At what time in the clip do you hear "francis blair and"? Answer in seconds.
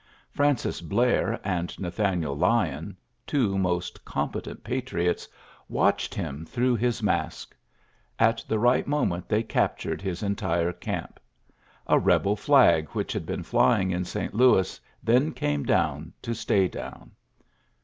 0.31-1.75